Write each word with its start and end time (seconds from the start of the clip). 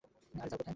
আরে, 0.33 0.49
যাও 0.51 0.57
কোথায়! 0.57 0.67